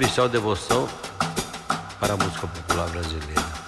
especial 0.00 0.30
devoção 0.30 0.88
para 2.00 2.14
a 2.14 2.16
música 2.16 2.46
popular 2.46 2.88
brasileira. 2.88 3.59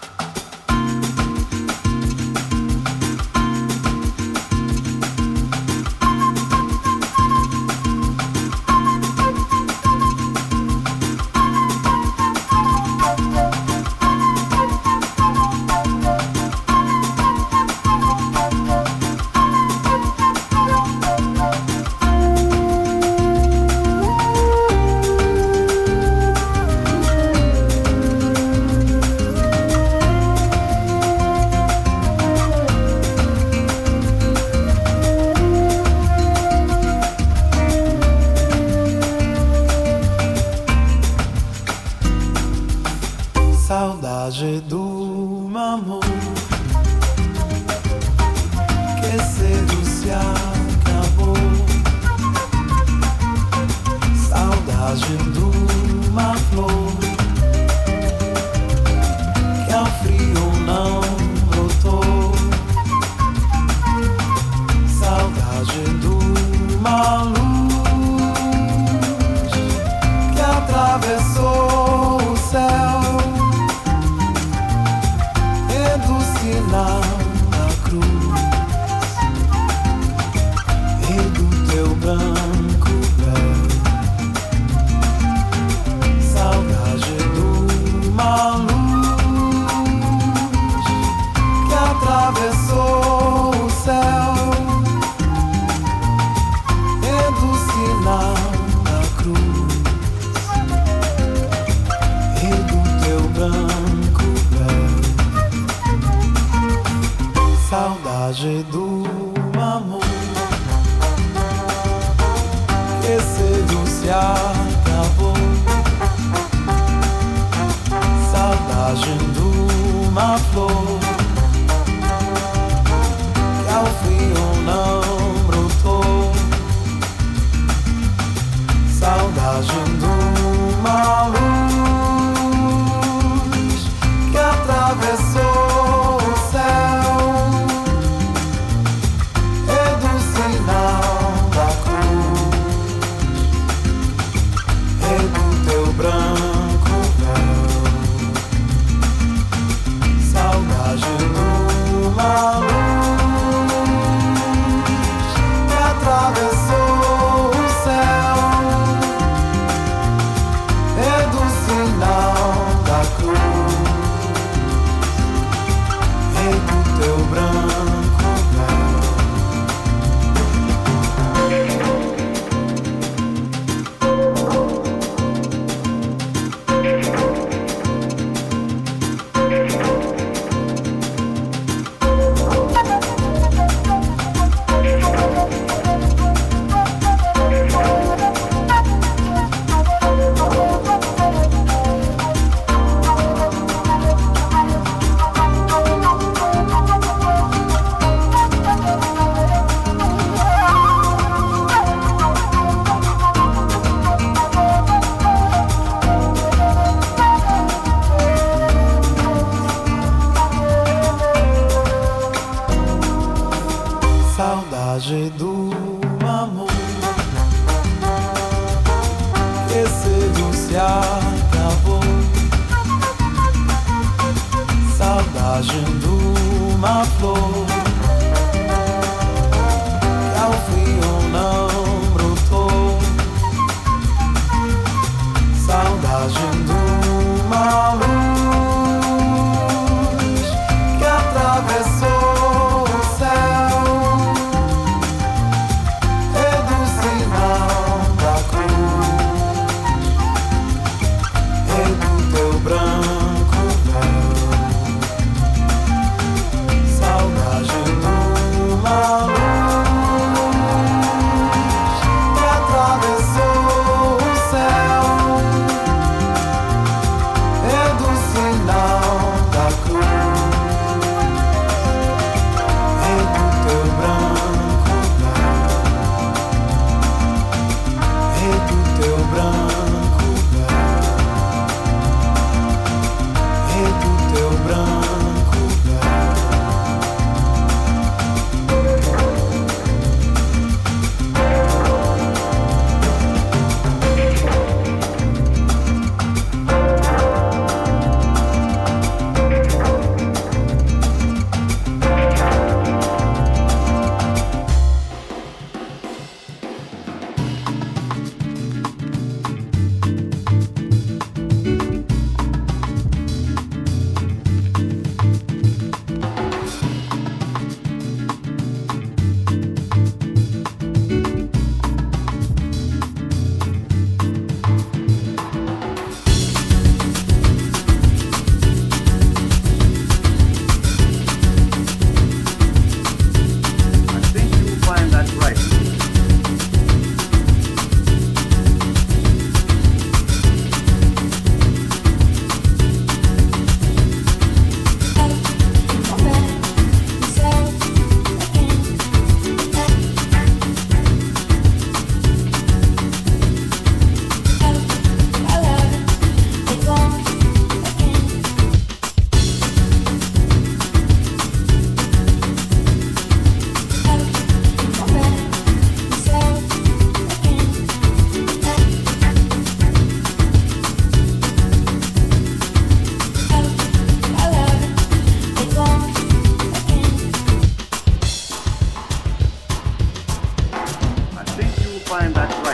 find 382.12 382.34
that 382.34 382.66
right. 382.66 382.71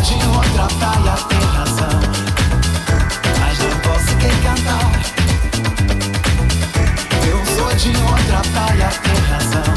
Eu 0.00 0.06
sou 0.06 0.16
de 0.18 0.26
outra 0.28 0.66
praia 0.78 1.14
tem 1.28 1.44
razão. 1.56 2.00
Mas 3.38 3.58
não 3.58 3.78
posso 3.80 4.16
te 4.16 4.30
cantar. 4.40 4.90
Eu 7.28 7.38
sou 7.44 7.70
de 7.74 7.90
outra 8.00 8.40
praia 8.50 8.88
tem 9.02 9.18
razão. 9.28 9.70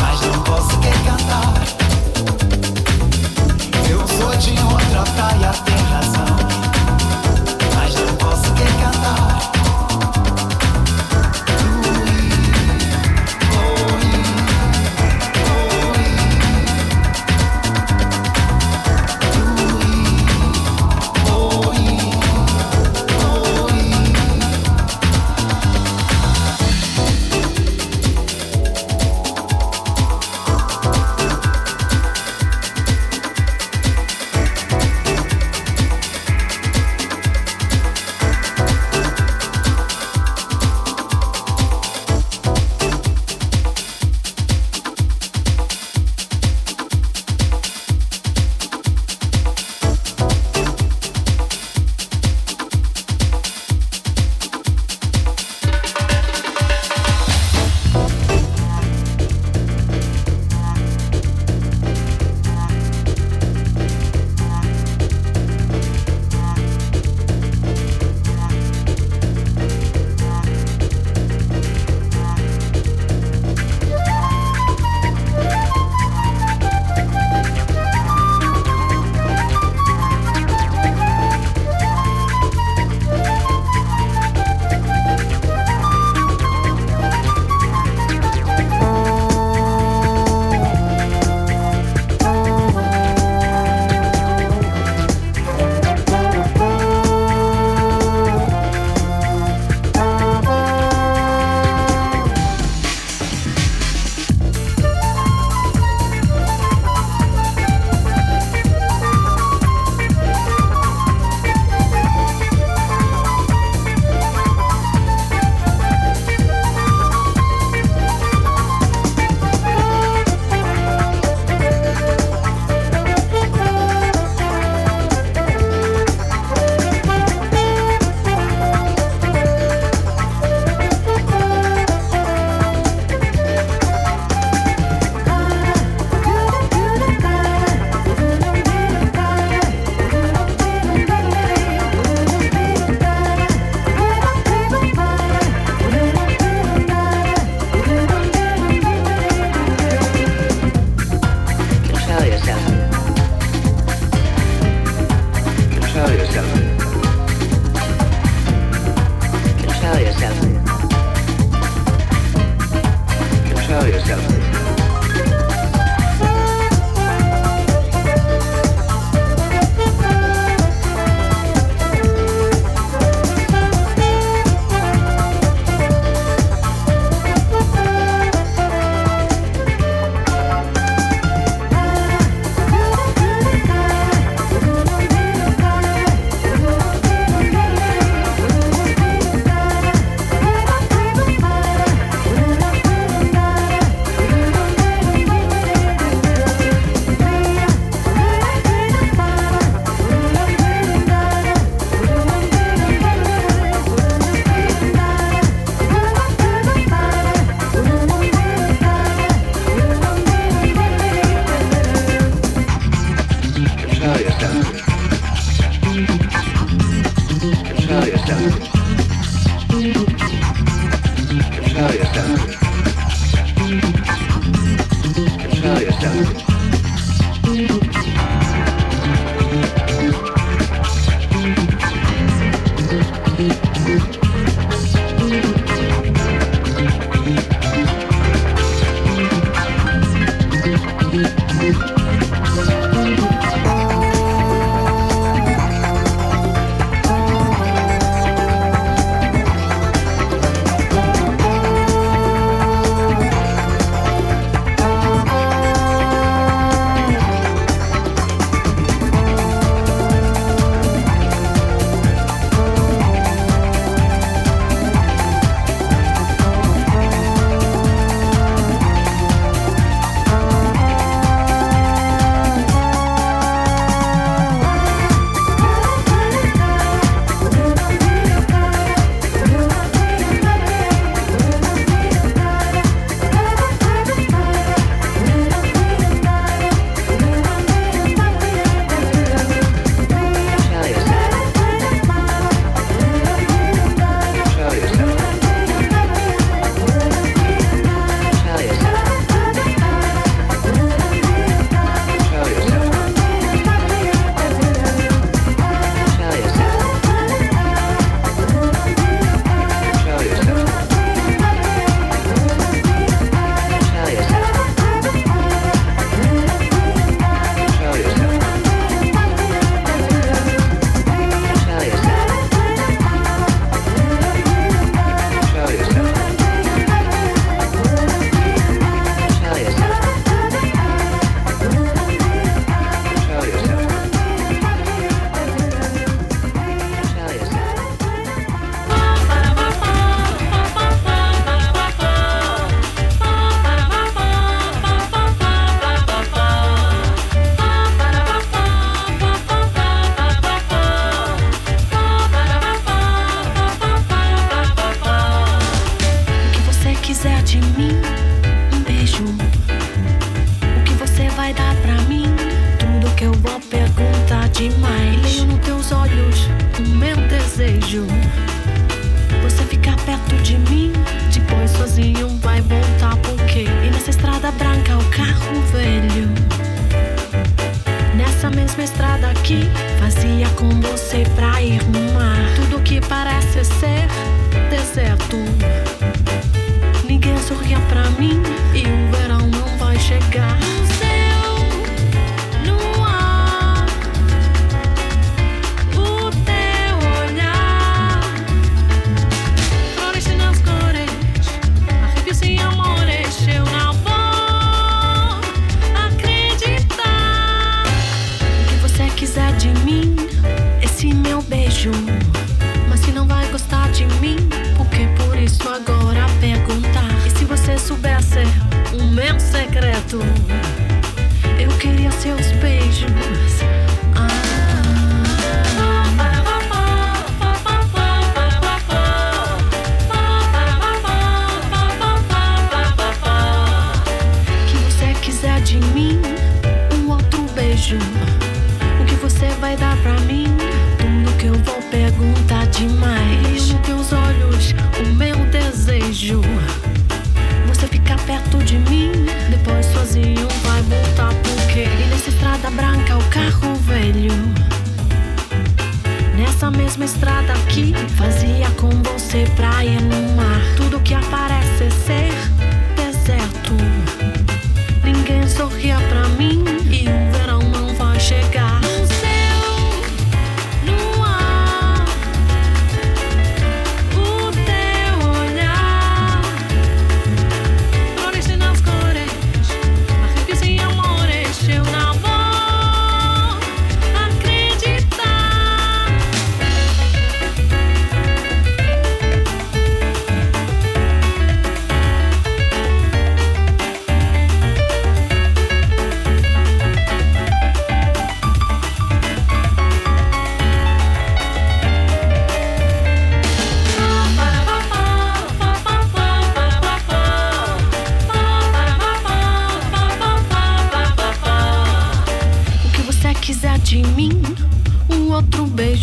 Mas 0.00 0.20
não 0.22 0.42
posso 0.42 0.74
te 0.80 0.92
cantar. 1.04 1.60
Eu 3.90 4.08
sou 4.08 4.34
de 4.36 4.58
outra 4.62 5.02
praia 5.12 5.52
tem 5.66 5.82
razão. 5.92 6.36
Mas 7.74 7.94
não 7.94 8.16
posso 8.16 8.50
te 8.54 8.64
cantar. 8.64 9.57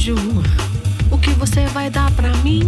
beijo. 0.05 0.15
O 1.09 1.17
que 1.17 1.31
você 1.31 1.65
vai 1.67 1.89
dar 1.89 2.11
pra 2.11 2.29
mim? 2.37 2.61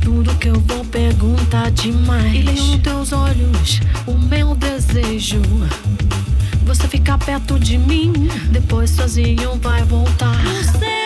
Tudo 0.00 0.34
que 0.36 0.48
eu 0.48 0.60
vou 0.60 0.84
perguntar 0.84 1.70
demais. 1.70 2.34
E 2.34 2.42
nos 2.42 2.78
teus 2.82 3.12
olhos 3.12 3.80
o 4.06 4.12
meu 4.18 4.54
desejo. 4.54 5.40
Você 6.64 6.88
ficar 6.88 7.18
perto 7.18 7.58
de 7.58 7.78
mim, 7.78 8.12
depois 8.50 8.90
sozinho 8.90 9.58
vai 9.60 9.82
voltar. 9.84 10.36
Você 10.44 10.99